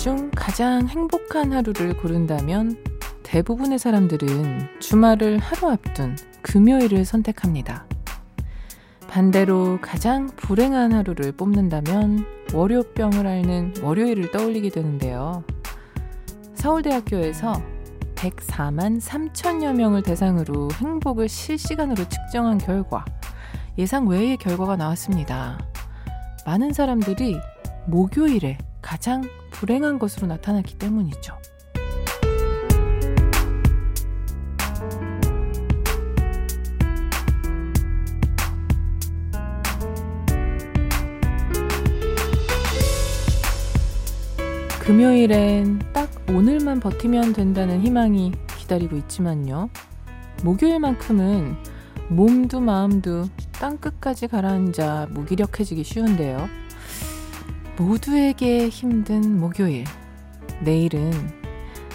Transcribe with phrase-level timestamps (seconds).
[0.00, 2.82] 중 가장 행복한 하루를 고른다면
[3.22, 7.84] 대부분의 사람들은 주말을 하루 앞둔 금요일을 선택합니다.
[9.08, 12.24] 반대로 가장 불행한 하루를 뽑는다면
[12.54, 15.44] 월요병을 앓는 월요일을 떠올리게 되는데요.
[16.54, 17.62] 서울대학교에서
[18.14, 23.04] 104만 3천여 명을 대상으로 행복을 실시간으로 측정한 결과
[23.76, 25.58] 예상 외의 결과가 나왔습니다.
[26.46, 27.38] 많은 사람들이
[27.86, 29.22] 목요일에 가장
[29.60, 31.36] 불행한 것으로 나타났기 때문이죠.
[44.78, 49.68] 금요일엔 딱 오늘만 버티면 된다는 희망이 기다리고 있지만요.
[50.42, 51.56] 목요일만큼은
[52.08, 56.48] 몸도 마음도 땅끝까지 가라앉아 무기력해지기 쉬운데요.
[57.80, 59.84] 모두에게 힘든 목요일.
[60.62, 61.10] 내일은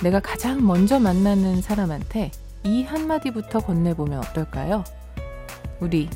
[0.02, 2.32] 내가 가장 먼저 만나는 사람한테
[2.64, 4.84] 이 한마디부터 건네보면 어떨까요?
[5.80, 6.10] 우리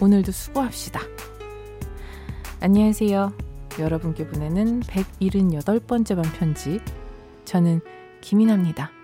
[0.00, 1.00] 오늘도 수고합시다.
[2.60, 3.32] 안녕하세요.
[3.80, 6.80] 여러분께 보내는 178번째 반 편지.
[7.44, 7.80] 저는
[8.20, 9.01] 김인아입니다.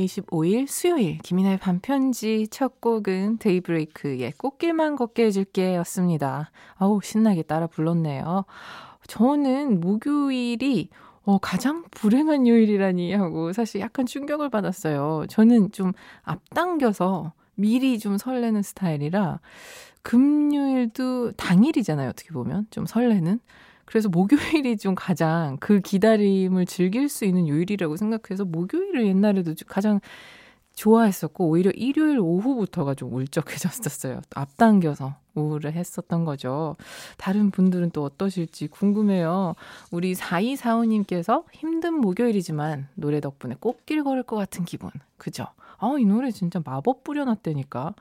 [0.00, 6.50] 9월 25일 수요일 김인아의 반편지 첫 곡은 데이브레이크의 꽃길만 걷게 해줄게 였습니다.
[6.76, 8.44] 아우 신나게 따라 불렀네요.
[9.06, 10.88] 저는 목요일이
[11.24, 15.26] 어, 가장 불행한 요일이라니 하고 사실 약간 충격을 받았어요.
[15.28, 15.92] 저는 좀
[16.22, 19.40] 앞당겨서 미리 좀 설레는 스타일이라
[20.02, 22.08] 금요일도 당일이잖아요.
[22.08, 23.40] 어떻게 보면 좀 설레는.
[23.90, 29.98] 그래서 목요일이 좀 가장 그 기다림을 즐길 수 있는 요일이라고 생각해서 목요일을 옛날에도 가장
[30.74, 34.20] 좋아했었고 오히려 일요일 오후부터가 좀 울적해졌었어요.
[34.32, 36.76] 앞당겨서 우울을 했었던 거죠.
[37.16, 39.56] 다른 분들은 또 어떠실지 궁금해요.
[39.90, 44.90] 우리 4245님께서 힘든 목요일이지만 노래 덕분에 꽃길 걸을 것 같은 기분.
[45.18, 45.46] 그죠?
[45.80, 47.94] 아, 이 노래 진짜 마법 뿌려놨다니까.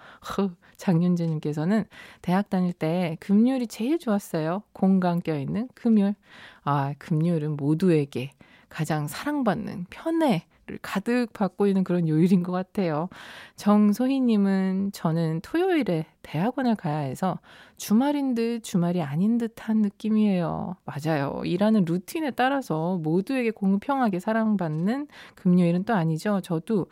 [0.77, 1.85] 장윤재님께서는
[2.21, 4.63] 대학 다닐 때 금요일이 제일 좋았어요.
[4.73, 6.15] 공간 껴있는 금요일.
[6.63, 8.31] 아, 금요일은 모두에게
[8.69, 13.09] 가장 사랑받는 편애 를 가득 받고 있는 그런 요일인 것 같아요.
[13.55, 17.39] 정소희님은 저는 토요일에 대학원을 가야 해서
[17.77, 20.75] 주말인 듯 주말이 아닌 듯한 느낌이에요.
[20.85, 21.41] 맞아요.
[21.43, 26.39] 일하는 루틴에 따라서 모두에게 공평하게 사랑받는 금요일은 또 아니죠.
[26.41, 26.85] 저도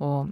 [0.00, 0.26] 어,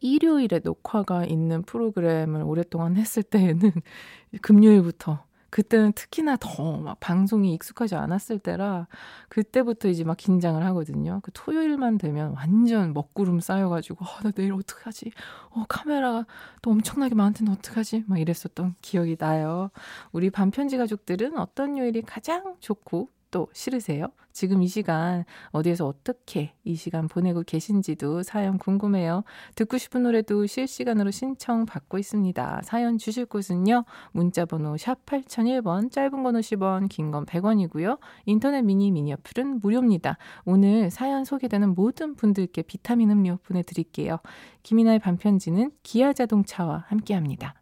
[0.00, 3.72] 일요일에 녹화가 있는 프로그램을 오랫동안 했을 때에는
[4.42, 8.88] 금요일부터 그때는 특히나 더 막 방송이 익숙하지 않았을 때라
[9.28, 11.20] 그때부터 이제 막 긴장을 하거든요.
[11.22, 15.12] 그 토요일만 되면 완전 먹구름 쌓여가지고 어, 나 내일 어떡하지?
[15.50, 16.26] 어 카메라가
[16.62, 18.04] 또 엄청나게 많은데 어떡하지?
[18.06, 19.70] 막 이랬었던 기억이 나요.
[20.12, 24.06] 우리 반편지 가족들은 어떤 요일이 가장 좋고 또 싫으세요?
[24.32, 29.24] 지금 이 시간 어디에서 어떻게 이 시간 보내고 계신지도 사연 궁금해요.
[29.56, 32.60] 듣고 싶은 노래도 실시간으로 신청 받고 있습니다.
[32.62, 33.84] 사연 주실 곳은요.
[34.12, 37.98] 문자 번호 샵 8001번, 짧은 건 50원, 긴 건 100원이고요.
[38.26, 40.16] 인터넷 미니 미니 어플은 무료입니다.
[40.44, 44.18] 오늘 사연 소개되는 모든 분들께 비타민 음료 보내 드릴게요.
[44.62, 47.54] 김이나의 반편지는 기아 자동차와 함께합니다.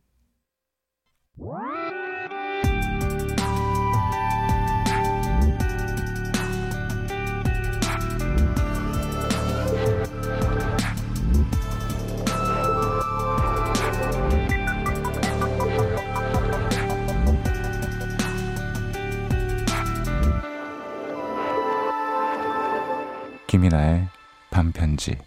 [23.51, 24.07] 김이나의
[24.49, 25.19] 반편지.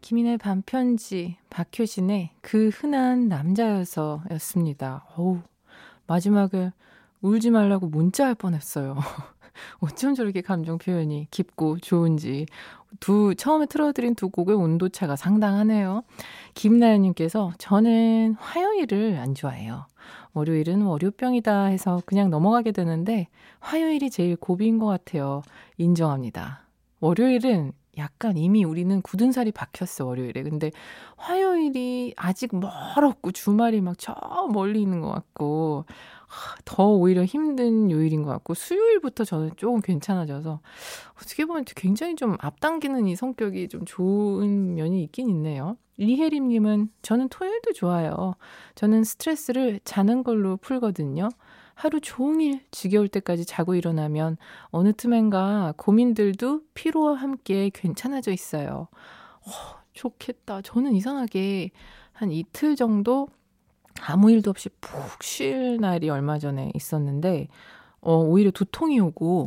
[0.00, 5.04] 김인의 반편지, 박효신의 그 흔한 남자여서 였습니다.
[5.16, 5.40] 어우,
[6.06, 6.72] 마지막에
[7.20, 8.96] 울지 말라고 문자할 뻔했어요.
[9.80, 12.46] 어쩜 저렇게 감정 표현이 깊고 좋은지.
[12.98, 16.02] 두, 처음에 틀어드린 두 곡의 온도차가 상당하네요.
[16.54, 19.86] 김나연님께서 저는 화요일을 안 좋아해요.
[20.32, 23.28] 월요일은 월요병이다 해서 그냥 넘어가게 되는데
[23.60, 25.42] 화요일이 제일 고비인 것 같아요.
[25.76, 26.66] 인정합니다.
[27.00, 30.42] 월요일은 약간 이미 우리는 굳은 살이 박혔어, 월요일에.
[30.42, 30.70] 근데
[31.16, 34.14] 화요일이 아직 멀었고 주말이 막 저
[34.52, 35.84] 멀리 있는 것 같고
[36.64, 40.60] 더 오히려 힘든 요일인 것 같고 수요일부터 저는 조금 괜찮아져서
[41.16, 45.76] 어떻게 보면 굉장히 좀 앞당기는 이 성격이 좀 좋은 면이 있긴 있네요.
[45.98, 48.34] 리혜림님은 저는 토요일도 좋아요.
[48.74, 51.28] 저는 스트레스를 자는 걸로 풀거든요.
[51.80, 54.36] 하루 종일 지겨울 때까지 자고 일어나면
[54.66, 58.88] 어느 틈엔가 고민들도 피로와 함께 괜찮아져 있어요.
[59.40, 60.60] 어, 좋겠다.
[60.60, 61.70] 저는 이상하게
[62.12, 63.28] 한 이틀 정도
[64.02, 67.48] 아무 일도 없이 푹 쉴 날이 얼마 전에 있었는데,
[68.02, 69.46] 어, 오히려 두통이 오고,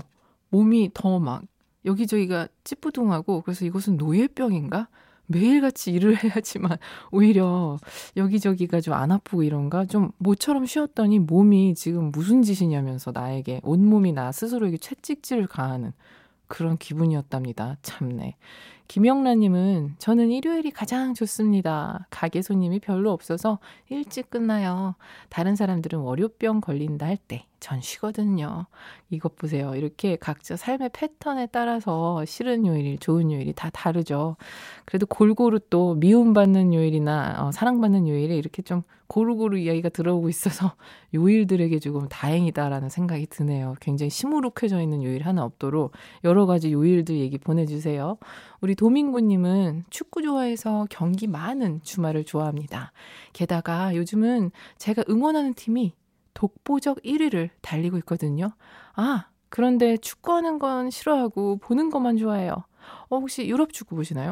[0.49, 1.43] 몸이 더 막,
[1.85, 4.87] 여기저기가 찌뿌둥하고, 그래서 이것은 노예병인가?
[5.33, 6.77] 매일같이 일을 해야지만
[7.11, 7.77] 오히려
[8.15, 9.85] 여기저기가 좀 안 아프고 이런가?
[9.85, 15.93] 좀 모처럼 쉬었더니 몸이 지금 무슨 짓이냐면서 나에게, 온몸이 나 스스로에게 채찍질을 가하는
[16.47, 17.77] 그런 기분이었답니다.
[17.81, 18.35] 참네.
[18.93, 22.05] 김영란님은 저는 일요일이 가장 좋습니다.
[22.11, 23.57] 가게 손님이 별로 없어서
[23.89, 24.93] 일찍 끝나요.
[25.29, 28.65] 다른 사람들은 월요병 걸린다 할 때 전 쉬거든요.
[29.09, 29.73] 이것 보세요.
[29.73, 34.35] 이렇게 각자 삶의 패턴에 따라서 싫은 요일, 좋은 요일이 다 다르죠.
[34.83, 40.73] 그래도 골고루 또 미움받는 요일이나 어, 사랑받는 요일에 이렇게 좀 고루고루 이야기가 들어오고 있어서
[41.13, 43.75] 요일들에게 조금 다행이다라는 생각이 드네요.
[43.79, 45.93] 굉장히 시무룩해져 있는 요일 하나 없도록
[46.25, 48.17] 여러 가지 요일들 얘기 보내주세요.
[48.63, 52.93] 우리 도민구님은 축구 좋아해서 경기 많은 주말을 좋아합니다.
[53.33, 55.93] 게다가 요즘은 제가 응원하는 팀이
[56.33, 58.53] 독보적 1위를 달리고 있거든요.
[58.93, 62.53] 아, 그런데 축구하는 건 싫어하고 보는 것만 좋아해요.
[63.09, 64.31] 어, 혹시 유럽 축구 보시나요?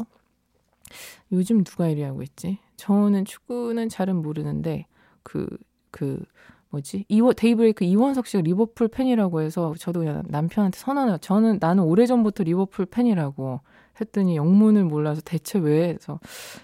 [1.34, 2.60] 요즘 누가 1위 하고 있지?
[2.78, 4.86] 저는 축구는 잘은 모르는데,
[5.24, 5.46] 그,
[5.92, 6.24] 그,
[6.70, 7.04] 뭐지?
[7.10, 12.86] 이워, 데이브레이크 이원석 씨가 리버풀 팬이라고 해서 저도 그냥 남편한테 선언을, 저는, 나는 오래전부터 리버풀
[12.86, 13.60] 팬이라고
[14.00, 16.20] 했더니 영문을 몰라서 대체 왜 해서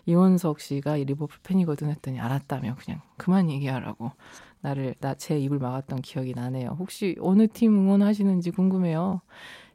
[0.06, 4.12] 이원석 씨가 리버풀 팬이거든 했더니 알았다며 그냥 그만 얘기하라고
[4.62, 6.76] 나를 나 제 입을 막았던 기억이 나네요.
[6.80, 9.22] 혹시 어느 팀 응원하시는지 궁금해요.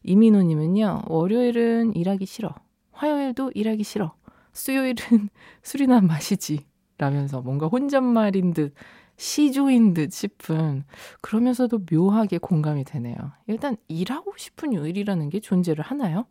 [0.05, 2.55] 이민호 님은요 월요일은 일하기 싫어.
[2.93, 4.15] 화요일도 일하기 싫어.
[4.53, 4.95] 수요일은
[5.63, 6.67] 술이나 마시지.
[6.99, 8.75] 라면서 뭔가 혼잣말인 듯
[9.17, 10.85] 시조인 듯 싶은
[11.21, 13.17] 그러면서도 묘하게 공감이 되네요.
[13.47, 16.27] 일단 일하고 싶은 요일이라는 게 존재를 하나요?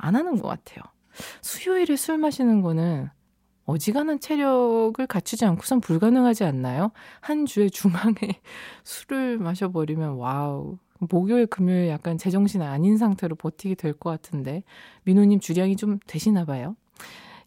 [0.00, 0.82] 안 하는 것 같아요.
[1.42, 3.08] 수요일에 술 마시는 거는
[3.66, 6.90] 어지간한 체력을 갖추지 않고선 불가능하지 않나요?
[7.20, 8.14] 한 주의 중앙에
[8.84, 10.78] 술을 마셔버리면 와우.
[11.08, 14.64] 목요일, 금요일 약간 제정신 아닌 상태로 버티게 될 것 같은데
[15.04, 16.76] 민호님 주량이 좀 되시나 봐요.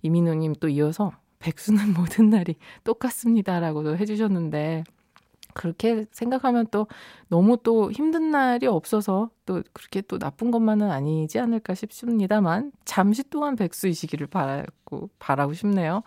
[0.02, 4.84] 이민호님 또 이어서 백수는 모든 날이 똑같습니다라고도 해주셨는데
[5.54, 6.88] 그렇게 생각하면 또
[7.30, 13.56] 너무 또 힘든 날이 없어서 또 그렇게 또 나쁜 것만은 아니지 않을까 싶습니다만 잠시 동안
[13.56, 16.04] 백수이시기를 바라고 바라고 싶네요.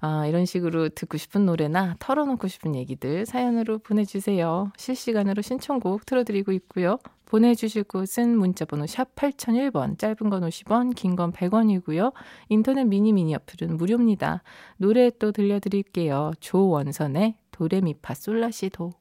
[0.00, 4.70] 아, 이런 식으로 듣고 싶은 노래나 털어놓고 싶은 얘기들 사연으로 보내주세요.
[4.76, 6.98] 실시간으로 신청곡 틀어드리고 있고요.
[7.26, 12.12] 보내주실 곳은 문자번호 샵 8001번, 짧은 건 50원, 긴 건 100원이고요.
[12.48, 14.42] 인터넷 미니 미니 어플은 무료입니다.
[14.76, 16.30] 노래 또 들려드릴게요.
[16.40, 18.92] 조원선의 도레미파솔라시도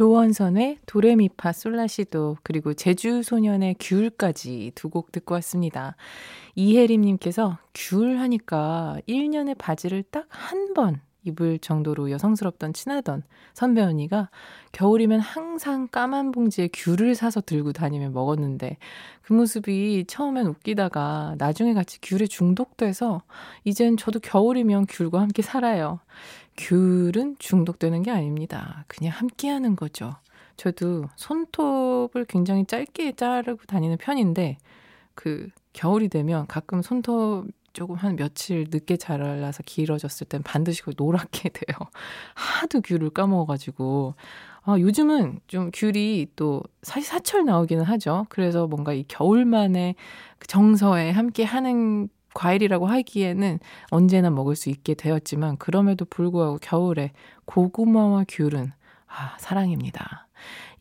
[0.00, 5.96] 조원선의 도레미파 솔라시도 그리고 제주소년의 귤까지 두 곡 듣고 왔습니다.
[6.54, 13.22] 이혜림님께서 귤 하니까 1년에 바지를 딱 한 번 입을 정도로 여성스럽던 친하던
[13.54, 14.30] 선배 언니가
[14.72, 18.76] 겨울이면 항상 까만 봉지에 귤을 사서 들고 다니며 먹었는데
[19.22, 23.22] 그 모습이 처음엔 웃기다가 나중에 같이 귤에 중독돼서
[23.64, 26.00] 이젠 저도 겨울이면 귤과 함께 살아요.
[26.56, 28.84] 귤은 중독되는 게 아닙니다.
[28.88, 30.16] 그냥 함께 하는 거죠.
[30.56, 34.58] 저도 손톱을 굉장히 짧게 자르고 다니는 편인데,
[35.14, 37.46] 그, 겨울이 되면 가끔 손톱
[37.76, 41.76] 조금 한 며칠 늦게 자라서 길어졌을 땐 반드시 그 노랗게 돼요.
[42.34, 44.14] 하도 귤을 까먹어가지고.
[44.62, 48.26] 아, 요즘은 좀 귤이 또 사실 사철 나오기는 하죠.
[48.30, 49.94] 그래서 뭔가 이 겨울만의
[50.38, 53.58] 그 정서에 함께 하는 과일이라고 하기에는
[53.90, 57.12] 언제나 먹을 수 있게 되었지만 그럼에도 불구하고 겨울에
[57.46, 58.72] 고구마와 귤은
[59.08, 60.28] 아, 사랑입니다.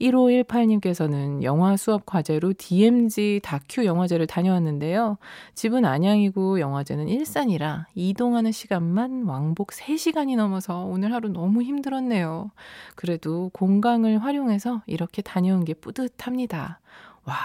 [0.02, 5.18] 1518님께서는 영화 수업 과제로 DMZ 다큐 영화제를 다녀왔는데요.
[5.54, 12.52] 집은 안양이고 영화제는 일산이라 이동하는 시간만 왕복 3시간이 넘어서 오늘 하루 너무 힘들었네요.
[12.96, 16.82] 그래도 공강을 활용해서 이렇게 다녀온 게 뿌듯합니다.
[17.24, 17.36] 와,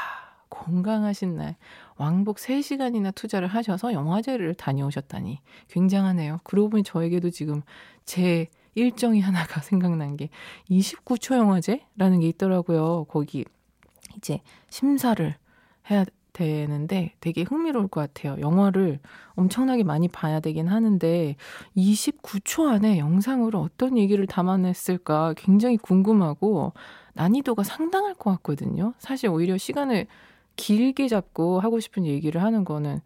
[0.51, 1.57] 건강하신 날
[1.97, 6.41] 왕복 3시간이나 투자를 하셔서 영화제를 다녀오셨다니 굉장하네요.
[6.45, 7.63] 그러고 보니 저에게도 지금
[8.05, 10.29] 제 일정이 하나가 생각난 게
[10.69, 13.05] 29초 영화제라는 게 있더라고요.
[13.05, 13.45] 거기
[14.17, 15.35] 이제 심사를
[15.91, 18.41] 해야 되는데 되게 흥미로울 것 같아요.
[18.41, 19.01] 영화를
[19.35, 21.37] 엄청나게 많이 봐야 되긴 하는데
[21.77, 26.73] 29초 안에 영상으로 어떤 얘기를 담아냈을까 굉장히 궁금하고
[27.15, 28.95] 난이도가 상당할 것 같거든요.
[28.99, 30.07] 사실 오히려 시간을
[30.61, 33.01] 길게 잡고 하고 싶은 얘기를 하는 거는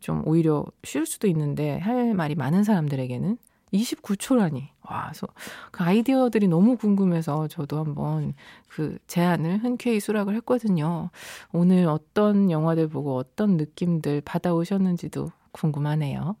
[0.00, 3.38] 좀 오히려 쉬울 수도 있는데 할 말이 많은 사람들에게는
[3.72, 4.68] 29초라니.
[4.82, 5.28] 와, 그래서
[5.70, 8.34] 그 아이디어들이 너무 궁금해서 저도 한번
[8.68, 11.10] 그 제안을 흔쾌히 수락을 했거든요.
[11.52, 16.36] 오늘 어떤 영화들 보고 어떤 느낌들 받아오셨는지도 궁금하네요.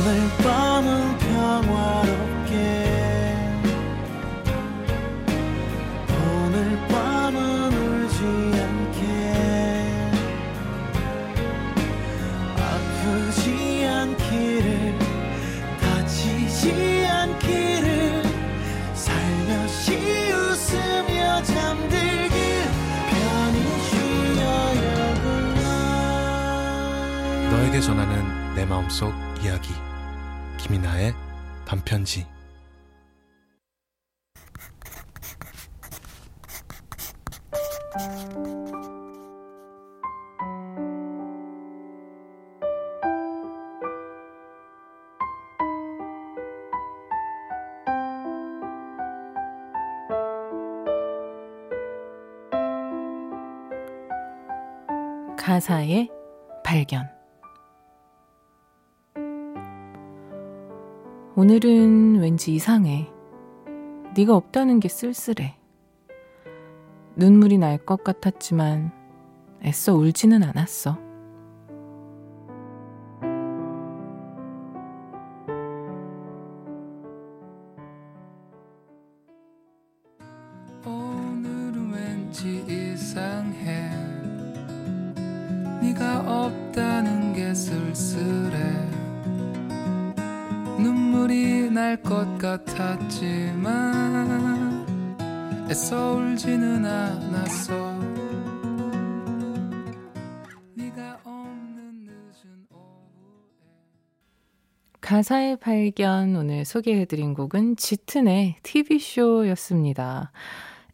[0.00, 2.27] 오늘 밤은 평화롭
[27.50, 29.72] 너에게 전하는 내 마음속 이야기.
[30.58, 31.14] 김이나의
[31.64, 32.26] 반편지
[55.58, 56.08] 가사의
[56.62, 57.08] 발견
[61.34, 63.08] 오늘은 왠지 이상해.
[64.14, 65.56] 네가 없다는 게 쓸쓸해.
[67.16, 68.92] 눈물이 날 것 같았지만
[69.64, 71.07] 애써 울지는 않았어.
[105.18, 110.30] 가사의 발견 오늘 소개해드린 곡은 짙은의 TV쇼였습니다.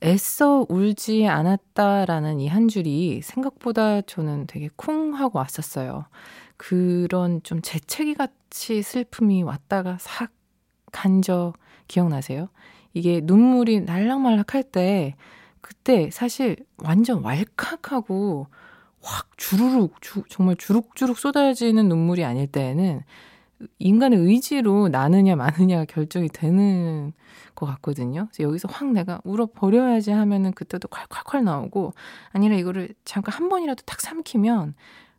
[0.02, 6.07] 애써 울지 않았다라는 이 한 줄이 생각보다 저는 되게 쿵 하고 왔었어요.
[6.57, 10.31] 그런 좀 재채기 같이 슬픔이 왔다가 싹
[10.90, 11.52] 간 적
[11.87, 12.49] 기억나세요?
[12.95, 15.16] 이게 눈물이 날락말락 할 때
[15.61, 18.47] 그때 사실 완전 왈칵하고
[19.02, 23.02] 확 주르륵 주, 정말 주룩주룩 쏟아지는 눈물이 아닐 때에는
[23.78, 27.12] 인간의 의지로 나느냐 마느냐가 결정이 되는
[27.54, 28.28] 것 같거든요.
[28.33, 31.94] 그래서 여기서 확 내가 울어 버려야지 하면은 그때도 콸콸콸 나오고
[32.33, 34.75] 아니라 이거를 잠깐 한 번이라도 딱 삼키면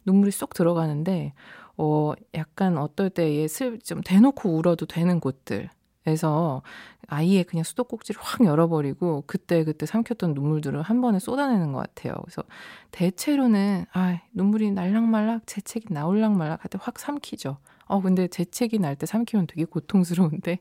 [0.06, 1.34] 눈물이 쏙 들어가는데
[1.78, 5.70] 어 약간 어떨 때에 슬좀 대놓고 울어도 되는 곳들
[6.08, 6.62] 에서
[7.08, 12.14] 아이의 그냥 수도꼭지를 확 열어버리고 그때 그때 삼켰던 눈물들을 한 번에 쏟아내는 것 같아요.
[12.24, 12.44] 그래서
[12.92, 17.58] 대체로는 아 눈물이 날락말락 재채기 나올락말락 할 때 확 삼키죠.
[17.86, 20.60] 어, 근데 재채기 날 때 삼키면 되게 고통스러운데.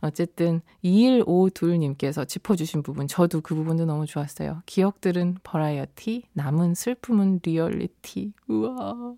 [0.00, 4.62] 어쨌든 2152님께서 짚어주신 부분, 저도 그 부분도 너무 좋았어요.
[4.66, 8.32] 기억들은 버라이어티, 남은 슬픔은 리얼리티.
[8.48, 9.14] 우와.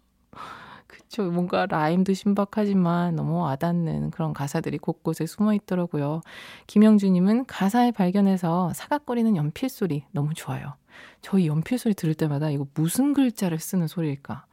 [0.87, 1.31] 그쵸.
[1.31, 6.23] 뭔가 라임도 신박하지만 너무 와닿는 그런 가사들이 곳곳에 숨어 있더라고요.
[6.67, 10.75] 김영주님은 가사에 발견해서 사각거리는 연필 소리 너무 좋아요.
[11.21, 14.47] 저희 연필 소리 들을 때마다 이거 무슨 글자를 쓰는 소리일까?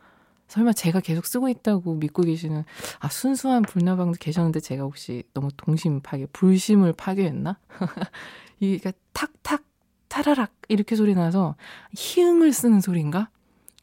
[0.47, 2.63] 설마 제가 계속 쓰고 있다고 믿고 계시는
[2.99, 7.57] 아 순수한 불나방도 계셨는데 제가 혹시 너무 동심 파괴, 불심을 파괴했나?
[8.59, 9.63] 이게 탁탁
[10.07, 11.55] 타라락 이렇게 소리 나서
[11.95, 13.29] 희응을 쓰는 소리인가?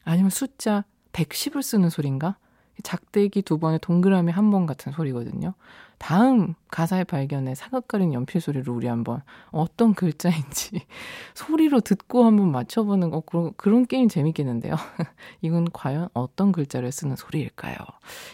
[0.03, 2.37] 아니면 숫자 110을 쓰는 소리인가?
[2.81, 5.53] 작대기 두 번에 동그라미 한 번 같은 소리거든요.
[5.97, 9.21] 다음 가사의 발견에 사각가린 연필 소리를 우리 한번
[9.51, 10.81] 어떤 글자인지
[11.33, 14.75] 소리로 듣고 한번 맞춰보는 거 그런, 그런 게임 재밌겠는데요.
[15.41, 17.77] 이건 과연 어떤 글자를 쓰는 소리일까요?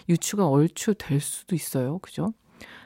[0.08, 2.00] 유추가 얼추 될 수도 있어요.
[2.00, 2.34] 그죠?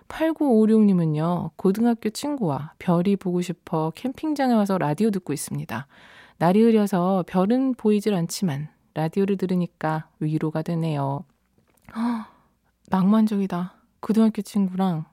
[0.07, 5.87] 8956님은요, 고등학교 친구와 별이 보고 싶어 캠핑장에 와서 라디오 듣고 있습니다.
[6.37, 11.25] 날이 흐려서 별은 보이질 않지만 라디오를 들으니까 위로가 되네요.
[11.95, 12.25] 허,
[12.89, 13.82] 낭만적이다.
[14.03, 15.05] 고등학교 친구랑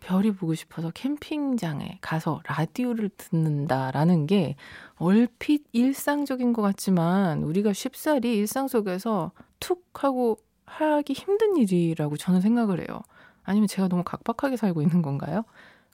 [0.00, 4.54] 별이 보고 싶어서 캠핑장에 가서 라디오를 듣는다라는 게
[4.96, 12.80] 얼핏 일상적인 것 같지만 우리가 쉽사리 일상 속에서 툭 하고 하기 힘든 일이라고 저는 생각을
[12.80, 13.00] 해요.
[13.44, 15.44] 아니면 제가 너무 각박하게 살고 있는 건가요?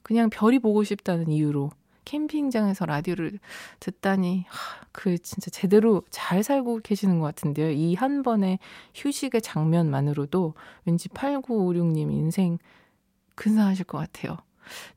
[0.03, 1.71] 그냥 별이 보고 싶다는 이유로
[2.05, 3.39] 캠핑장에서 라디오를
[3.79, 7.71] 듣다니 하, 그 진짜 제대로 잘 살고 계시는 것 같은데요.
[7.71, 8.59] 이 한 번의
[8.93, 10.53] 휴식의 장면만으로도
[10.85, 12.57] 왠지 8956님 인생
[13.35, 14.37] 근사하실 것 같아요.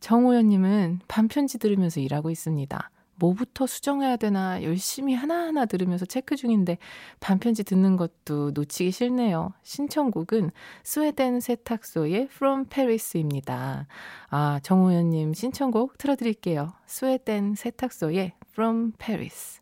[0.00, 2.91] 정호연님은 반편지 들으면서 일하고 있습니다.
[3.18, 6.78] 뭐부터 수정해야 되나 열심히 하나하나 들으면서 체크 중인데
[7.20, 9.52] 반편지 듣는 것도 놓치기 싫네요.
[9.62, 10.50] 신청곡은
[10.84, 13.87] 스웨덴 세탁소의 From Paris입니다.
[14.30, 16.72] 아, 정호연님 신청곡 틀어드릴게요.
[16.87, 19.60] 스웨덴 세탁소의 From Paris.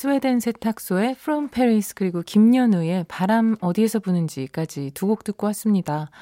[0.00, 6.12] 스웨덴 세탁소의 From Paris 그리고 김연우의 바람 어디에서 부는지까지 두 곡 듣고 왔습니다.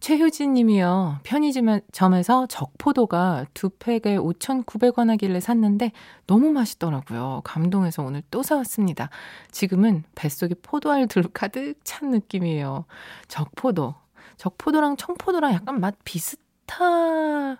[0.00, 1.20] 최효진 님이요.
[1.22, 5.92] 편의점에서 적포도가 두 팩에 5,900원 하길래 샀는데
[6.26, 7.40] 너무 맛있더라고요.
[7.42, 9.08] 감동해서 오늘 또 사왔습니다.
[9.50, 12.84] 지금은 뱃속에 포도알들로 가득 찬 느낌이에요.
[13.28, 13.94] 적포도.
[14.36, 17.56] 적포도랑 청포도랑 약간 맛 비슷하지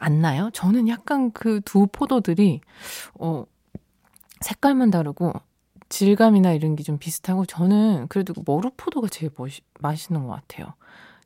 [0.00, 0.50] 않나요?
[0.52, 2.60] 저는 약간 그 두 포도들이,
[3.14, 3.46] 어,
[4.42, 5.32] 색깔만 다르고
[5.88, 9.50] 질감이나 이런 게 좀 비슷하고 저는 그래도 머루포도가 제일 멋,
[9.80, 10.74] 맛있는 것 같아요.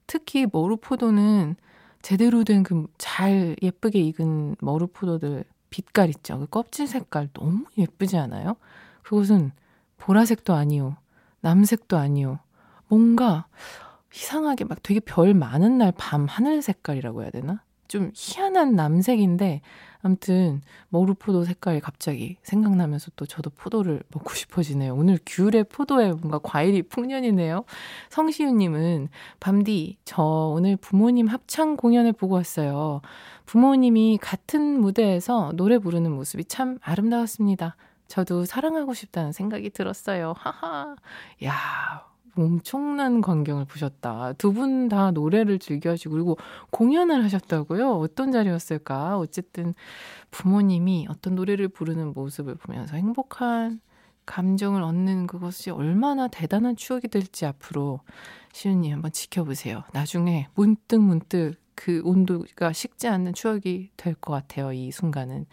[0.07, 1.57] 특히 머루포도는
[2.02, 6.38] 제대로 된 그 잘 예쁘게 익은 머루포도들 빛깔 있죠.
[6.40, 8.57] 그 껍질 색깔 너무 예쁘지 않아요?
[9.02, 9.52] 그것은
[9.98, 10.96] 보라색도 아니요.
[11.40, 12.38] 남색도 아니요.
[12.88, 13.46] 뭔가
[14.14, 17.62] 이상하게 막 되게 별 많은 날 밤 하늘 색깔이라고 해야 되나?
[17.88, 19.61] 좀 희한한 남색인데
[20.03, 24.94] 아무튼 머루포도 색깔이 갑자기 생각나면서 또 저도 포도를 먹고 싶어지네요.
[24.94, 27.64] 오늘 귤에 포도에 뭔가 과일이 풍년이네요.
[28.11, 29.09] 성시윤님은
[29.40, 33.01] 밤디 저 오늘 부모님 합창 공연을 보고 왔어요.
[33.46, 37.77] 부모님이 같은 무대에서 노래 부르는 모습이 참 아름다웠습니다.
[38.07, 40.35] 저도 사랑하고 싶다는 생각이 들었어요.
[40.37, 40.94] 하하.
[41.44, 44.33] 야, 엄청난 광경을 보셨다.
[44.35, 46.38] 두 분 다 노래를 즐겨 하시고, 그리고
[46.70, 47.92] 공연을 하셨다고요?
[47.92, 49.18] 어떤 자리였을까?
[49.18, 49.75] 어쨌든
[50.31, 53.81] 부모님이 어떤 노래를 부르는 모습을 보면서 행복한
[54.27, 58.01] 감정을 얻는 그것이 얼마나 대단한 추억이 될지 앞으로
[58.53, 59.85] 시윤님 한번 지켜보세요.
[59.92, 64.72] 나중에 문득 문득 그 온도가 식지 않는 추억이 될 것 같아요.
[64.72, 65.46] 이 순간은.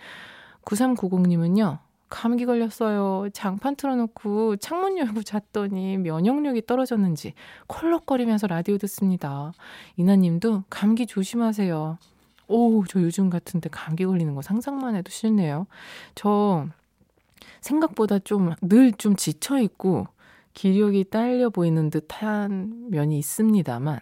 [0.65, 1.79] 9390님은요,
[2.13, 3.27] 감기 걸렸어요.
[3.33, 7.33] 장판 틀어놓고 창문 열고 잤더니 면역력이 떨어졌는지
[7.65, 9.51] 콜록거리면서 라디오 듣습니다.
[9.97, 11.97] 이나님도 감기 조심하세요.
[12.49, 15.65] 오, 저 요즘 같은데 감기 걸리는 거 상상만 해도 싫네요.
[16.13, 16.67] 저
[17.61, 20.05] 생각보다 좀 늘좀 좀 지쳐있고
[20.53, 23.99] 기력이 딸려 보이는 듯한 면이 있습니다만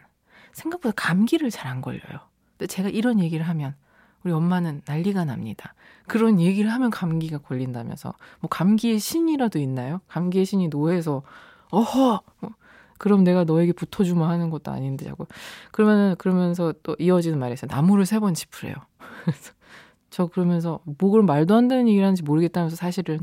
[0.52, 2.20] 생각보다 감기를 잘 안 걸려요.
[2.58, 3.74] 근데 제가 이런 얘기를 하면
[4.24, 5.74] 우리 엄마는 난리가 납니다.
[6.08, 8.14] 그런 얘기를 하면 감기가 걸린다면서.
[8.40, 10.02] 뭐 감기의 신이라도 있나요?
[10.08, 11.24] 감기의 신이 노해서
[11.72, 12.22] 어허!
[12.42, 12.52] 뭐,
[12.98, 15.26] 그럼 내가 너에게 붙어주마 하는 것도 아닌데 자꾸.
[15.72, 17.70] 그러면 그러면서 또 이어지는 말이 있어요.
[17.74, 18.76] 나무를 세 번 짚으래요.
[20.10, 23.20] 저 그러면서 뭐 말도 안 되는 얘기를 하는지 모르겠다면서 사실은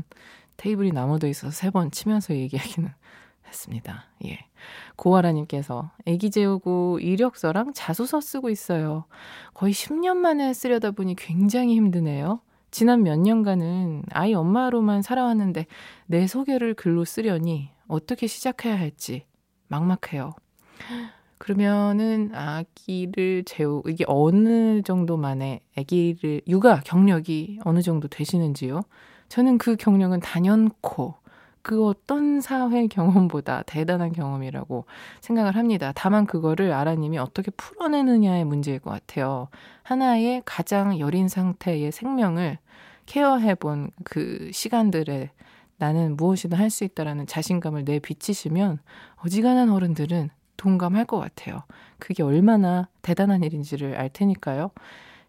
[0.57, 2.89] 테이블이 나무돼 있어서 세 번 치면서 얘기하기는
[3.49, 4.05] 했습니다.
[4.25, 4.39] 예.
[4.95, 9.05] 고아라님께서 애기 재우고 이력서랑 자소서 쓰고 있어요.
[9.53, 12.41] 거의 10년 만에 쓰려다 보니 굉장히 힘드네요.
[12.71, 15.65] 지난 몇 년간은 아이 엄마로만 살아왔는데
[16.05, 19.25] 내 소개를 글로 쓰려니 어떻게 시작해야 할지
[19.67, 20.35] 막막해요.
[21.39, 28.81] 그러면은 아기를 재우 이게 어느 정도 만에 아기를 육아 경력이 어느 정도 되시는지요?
[29.29, 31.15] 저는 그 경력은 단연코
[31.61, 34.85] 그 어떤 사회 경험보다 대단한 경험이라고
[35.21, 35.91] 생각을 합니다.
[35.95, 39.49] 다만 그거를 아라님이 어떻게 풀어내느냐의 문제일 것 같아요.
[39.83, 42.57] 하나의 가장 여린 상태의 생명을
[43.05, 45.31] 케어해 본 그 시간들에
[45.77, 48.79] 나는 무엇이든 할 수 있다라는 자신감을 내비치시면
[49.23, 51.63] 어지간한 어른들은 동감할 것 같아요.
[51.99, 54.71] 그게 얼마나 대단한 일인지를 알 테니까요.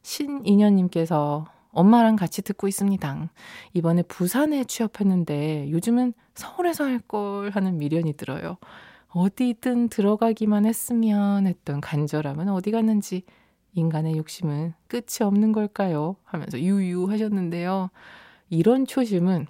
[0.03, 3.30] 신인현님께서 엄마랑 같이 듣고 있습니다.
[3.74, 8.56] 이번에 부산에 취업했는데 요즘은 서울에서 할 걸 하는 미련이 들어요.
[9.09, 13.22] 어디든 들어가기만 했으면 했던 간절함은 어디 갔는지
[13.74, 16.16] 인간의 욕심은 끝이 없는 걸까요?
[16.24, 17.90] 하면서 유유 하셨는데요.
[18.48, 19.46] 이런 초심은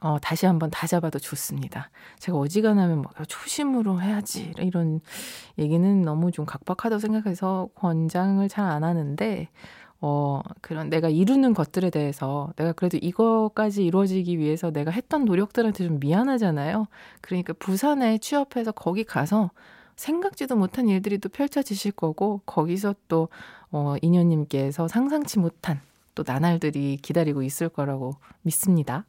[0.00, 1.90] 어, 다시 한번 다잡아도 좋습니다.
[2.18, 5.00] 제가 어지간하면 뭐 초심으로 해야지 이런
[5.58, 9.48] 얘기는 너무 좀 각박하다고 생각해서 권장을 잘 안 하는데
[10.00, 15.98] 어, 그런 내가 이루는 것들에 대해서 내가 그래도 이거까지 이루어지기 위해서 내가 했던 노력들한테 좀
[16.00, 16.86] 미안하잖아요.
[17.20, 19.50] 그러니까 부산에 취업해서 거기 가서
[19.96, 23.28] 생각지도 못한 일들이 또 펼쳐지실 거고 거기서 또
[23.70, 25.80] 어, 인연님께서 상상치 못한
[26.14, 29.04] 또 나날들이 기다리고 있을 거라고 믿습니다.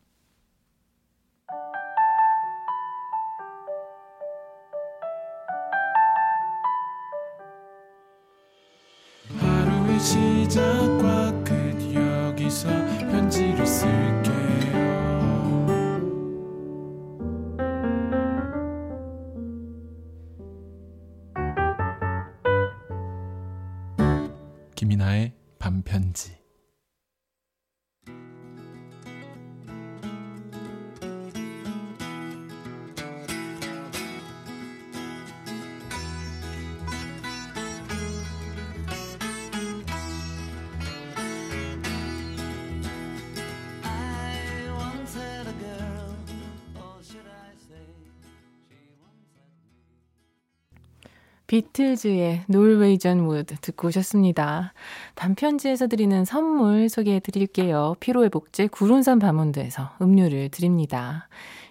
[51.58, 54.74] 비틀즈의 노르웨이전 무드 듣고 오셨습니다.
[55.15, 57.96] 단편지에서 드리는 선물 소개해 드릴게요.
[58.00, 61.28] 피로회복제 구론산 바몬드에서 음료를 드립니다.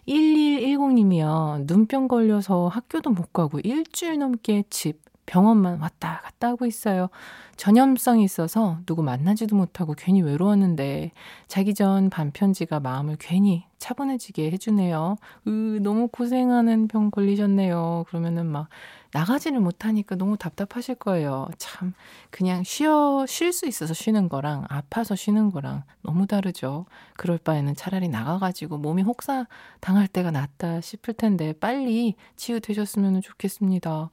[0.09, 1.67] 1110님이요.
[1.69, 7.09] 눈병 걸려서 학교도 못 가고 일주일 넘게 집, 병원만 왔다 갔다 하고 있어요.
[7.57, 11.13] 전염성이 있어서 누구 만나지도 못하고 괜히 외로웠는데
[11.47, 15.17] 자기 전 반편지가 마음을 괜히 차분해지게 해주네요.
[15.47, 15.51] 으,
[15.83, 18.05] 너무 고생하는 병 걸리셨네요.
[18.09, 18.69] 그러면은 막
[19.13, 21.49] 나가지를 못하니까 너무 답답하실 거예요.
[21.59, 21.95] 참,
[22.31, 26.87] 그냥 쉬어, 쉴 수 있어서 쉬는 거랑 아파서 쉬는 거랑 너무 다르죠.
[27.17, 29.47] 그럴 바에는 차라리 나가가지고 몸이 혹사
[29.81, 34.11] 당할 때가 낫다 싶을 텐데 빨리 치유되셨으면 좋겠습니다.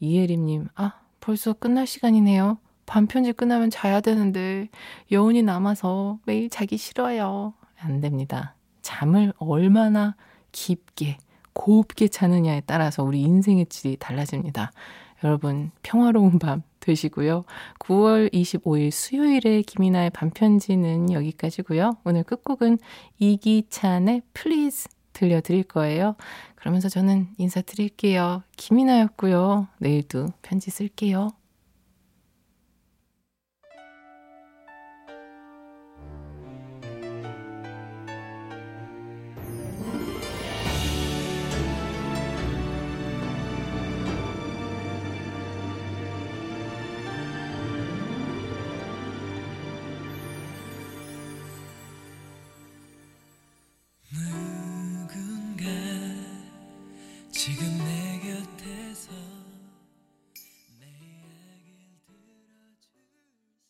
[0.00, 2.58] 이혜림님, 아, 벌써 끝날 시간이네요.
[2.86, 4.68] 반편지 끝나면 자야 되는데
[5.10, 7.52] 여운이 남아서 매일 자기 싫어요.
[7.78, 8.55] 안 됩니다.
[8.86, 10.14] 잠을 얼마나
[10.52, 11.18] 깊게
[11.52, 14.70] 곱게 자느냐에 따라서 우리 인생의 질이 달라집니다.
[15.24, 17.44] 여러분 평화로운 밤 되시고요.
[17.80, 21.96] 9월 25일 수요일에 김이나의 반편지는 여기까지고요.
[22.04, 22.78] 오늘 끝곡은
[23.18, 26.14] 이기찬의 Please 들려드릴 거예요.
[26.54, 28.44] 그러면서 저는 인사드릴게요.
[28.56, 29.66] 김이나였고요.
[29.78, 31.30] 내일도 편지 쓸게요.